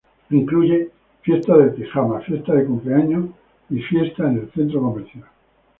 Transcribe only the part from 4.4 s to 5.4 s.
centro comercial.